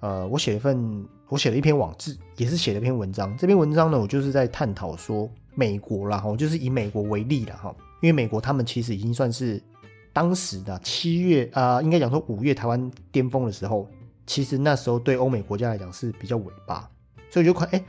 [0.00, 1.06] 呃，我写了一份。
[1.30, 3.36] 我写了一篇网志，也是写了一篇文章。
[3.36, 7.68] 这篇文章呢，我就是在探讨说美国啦，哈，就是以美国为例了哈，
[8.00, 9.62] 因为美国他们其实已经算是
[10.18, 13.88] 当时的七月啊，应该讲说五月台湾巅峰的时候，
[14.26, 16.90] 其实那时候对欧美国家来讲是比较尾巴，
[17.30, 17.80] 所以就看哎，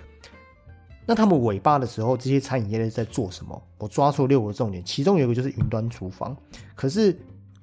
[1.08, 3.60] 那他们尾巴的时候，这些餐饮业在做什么？
[3.80, 6.38] 我抓出六个重点，其中有一个就是云端厨房。
[6.76, 7.12] 可是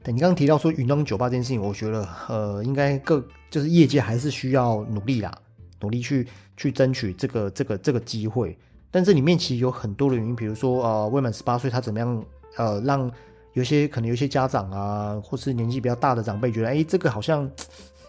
[0.03, 5.33] 等你刚刚提到说云端酒吧这件事情，我觉得呃，应该各就是业界还是需要努力啦。
[5.81, 6.27] 努力去
[6.57, 8.59] 去争取这个这个这个机会，
[8.91, 12.25] 但这里面其实有很多的原因，比如说呃未满十八岁他怎么样
[12.57, 13.09] 呃让
[13.57, 17.51] 有些可能有些家长啊，或是年纪比较大的长辈觉得哎这个好像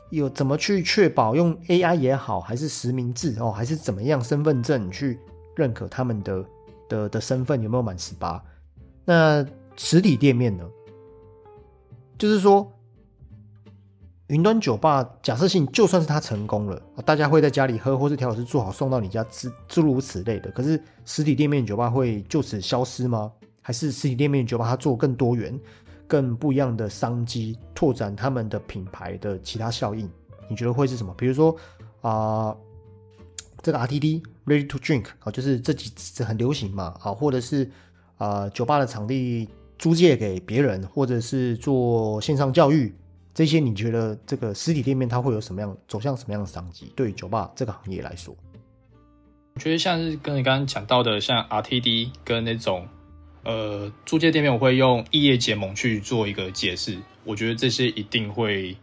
[0.09, 5.17] 有怎么去确保用 AI 也好，还是实名制哦，还是怎么样身份证去
[5.55, 6.45] 认可他们的
[6.89, 8.43] 的的身份有没有满十八？
[9.05, 9.45] 那
[9.77, 10.65] 实体店面呢？
[12.17, 12.69] 就是说。
[14.27, 20.51] 云端酒吧假设性，就算是它成功了，大家会在家里喝，或是调酒师做好送到你家，诸诸如此类的。
[20.51, 23.31] 可是实体店面酒吧会就此消失吗？
[23.67, 25.59] 还是实体店面酒吧它做更多元、
[26.07, 30.09] 更不一样的商机，拓展他们的品牌的其他效应？
[30.47, 31.13] 你觉得会是什么？
[31.17, 31.53] 比如说
[31.99, 32.55] 啊，
[33.61, 37.69] 这个 RTD Ready to Drink 啊，就是这几次很流行嘛啊，或者是
[38.17, 42.95] 啊酒吧的场地租借给别人，或者是做线上教育。
[43.33, 46.93] 这些你觉得这个实体店面它会有什么样走向什么样的商机？
[46.95, 48.33] 对酒吧这个行业来说，
[49.55, 52.87] 我觉得像是跟你刚刚讲到的，像 RTD 跟那种
[53.43, 56.97] 呃租借店面，我会用异业结盟去做一个解释。
[57.23, 58.75] 我觉得这些一定会，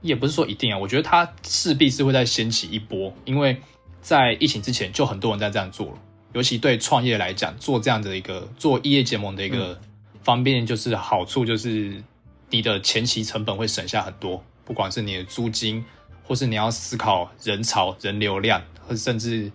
[0.00, 3.56] 也不是说一定啊，我觉得它势必是会再掀起一波，因为
[4.00, 5.98] 在疫情之前就很多人在这样做了，
[6.32, 9.80] 尤其对创业来讲，做这样的一个做异业结盟的一个
[10.22, 12.02] 方便就是好处就是。
[12.50, 15.84] 你的前期成本会省下很多，不管是你的租金，
[16.22, 19.50] 或是你要思考人潮、人流量，或甚至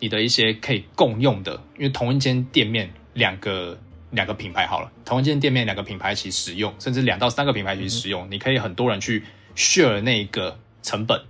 [0.00, 3.76] 你的一些可以共用的，因为同一间店面两个
[4.12, 9.24] 两个品牌好了，同一间店面两个品牌一起使用，甚至两到三个品牌一起使用，你可以很多人去
[9.56, 11.20] share 那一个成本。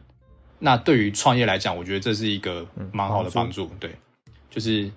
[0.58, 3.70] 那对于创业来讲，我觉得这是一个蛮好的帮助。
[3.80, 3.94] 对，
[4.50, 4.90] 就是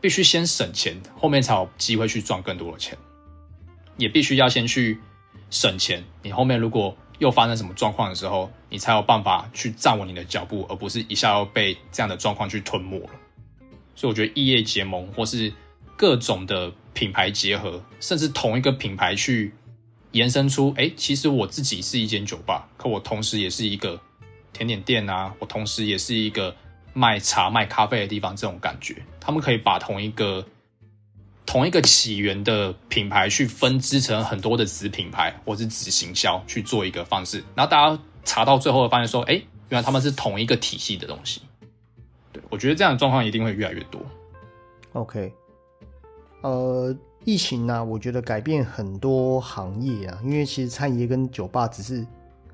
[0.00, 2.96] 必须先省钱，后面才有机会去赚更多的钱。
[3.96, 4.98] 也必须要先去
[5.50, 13.10] 省钱，你后面如果又发生什么状况的时候，你才有办法去站稳你的脚步，而不是一下要被这样的状况去吞没了。
[13.94, 15.52] 所以我觉得异业结盟，或是
[16.00, 19.52] 各种的品牌结合，甚至同一个品牌去
[20.12, 24.00] 延伸出，哎，其实我自己是一间酒吧，可我同时也是一个
[24.54, 26.56] 甜点店啊，我同时也是一个
[26.94, 30.46] 卖茶卖咖啡的地方，这种感觉，他们可以把同一个。
[31.46, 39.34] 同一个起源的品牌去分支成很多的子品牌或是子行销去做一个方式，然后大家查到最后发现说，哎，
[39.68, 41.42] 原来他们是同一个体系的东西。
[42.32, 44.00] 对我觉得这样的状况一定会越来越多。
[44.92, 45.32] OK，
[46.42, 52.06] 呃，疫情呢，我觉得改变很多行业啊，因为其实餐饮业跟酒吧只是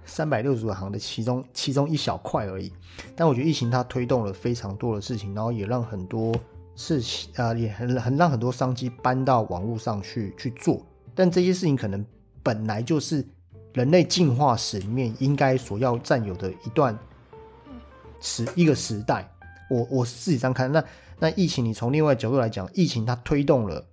[0.05, 2.73] 三百六十五行的其中其中一小块而已，
[3.15, 6.35] 但我觉得疫情它推动了非常多的事情，然后也让很多。
[6.79, 10.85] 事情啊，也很很让很多商机搬到网络上去去做，
[11.15, 12.05] 但这些事情可能
[12.43, 13.25] 本来就是
[13.73, 16.95] 人类进化史里面应该所要占有的一段
[18.21, 19.27] 时一个时代。
[19.71, 20.85] 我我自己这样看，那
[21.19, 23.87] 那疫情，你从另外角度来讲，疫情它推动了，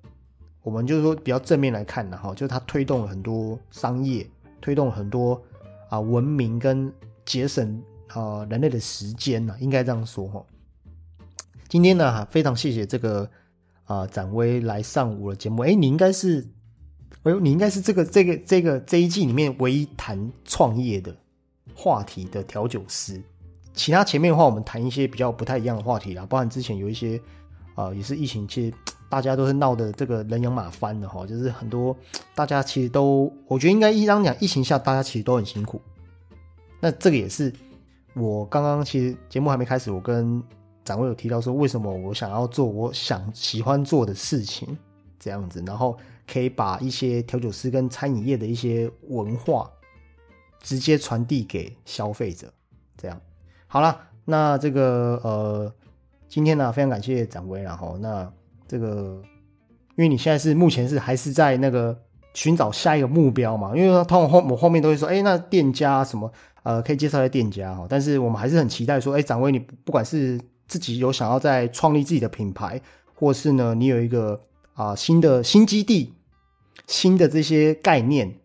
[0.61, 5.41] 我们就是说比较正面来看的哈，就是它推动了很多商业，推动了很多
[5.89, 6.91] 啊文明跟
[7.25, 10.45] 节省啊人类的时间呢，应该这样说哈。
[11.69, 13.29] 今天呢，非常谢谢这个
[13.85, 15.63] 啊展威来上我的节目。
[15.63, 16.45] 哎，你应该是，
[17.23, 21.15] 哎呦，你应该是这个这个这个这一季里面唯一谈创业的
[21.73, 23.23] 话题的调酒师。
[23.73, 27.19] 其他前面的话，我们谈一些比较不太一样的话题啦，包含之前有一些
[27.75, 28.75] 啊，也是疫情，其实
[29.09, 31.95] 大家都是闹的这个人仰马翻的哈，就是很多
[32.35, 35.81] 大家其实都，我觉得应该一张讲，疫情下大家其实都很辛苦。
[36.79, 37.51] 那这个也是
[38.13, 40.41] 我刚刚其实节目还没开始，我跟
[40.83, 44.77] 展位有提到说，为什么我想要做我想喜欢做的事情，
[45.19, 45.97] 这样子，然后
[46.27, 49.69] 可以把一些调酒师跟餐饮业的一些文化
[50.61, 52.53] 直接传递给消费者，
[52.97, 53.19] 这样
[53.73, 53.99] 好了。
[54.23, 55.73] 那这个呃，
[56.29, 58.31] 今天呢非常感谢展威，然后那
[58.67, 59.19] 这个，
[59.95, 61.99] 因为你现在是目前是还是在那个
[62.35, 72.79] 寻找下一个目标嘛，因为他们后我后面都会说，哎，那店家什么呃可以介绍一下店家哈，但是我们还是很期待说，哎，展威你不管是自己有想要在创立自己的品牌，
[73.15, 74.39] 或是呢，你有一个
[74.75, 76.13] 啊新的新基地、
[76.85, 78.35] 新的这些概念、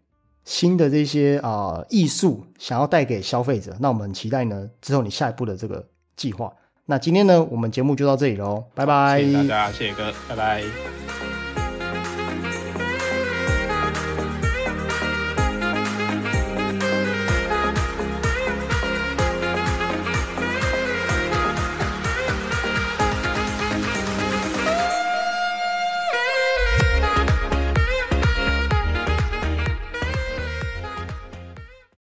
[0.49, 5.87] 新的这些啊艺术，想要带给消费者，那我们期待呢之后你下一步的这个
[6.17, 6.51] 计划。
[6.87, 9.21] 那今天呢，我们节目就到这里喽，拜拜！
[9.21, 11.28] 谢谢大家，谢谢哥，拜拜。